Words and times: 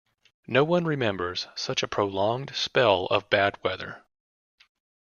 No 0.47 0.63
one 0.63 0.85
remembers 0.85 1.45
such 1.53 1.83
a 1.83 1.87
prolonged 1.87 2.55
spell 2.55 3.05
of 3.11 3.29
bad 3.29 3.59
weather. 3.63 4.03